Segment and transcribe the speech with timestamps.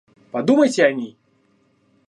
[0.31, 1.15] Подумайте о ней!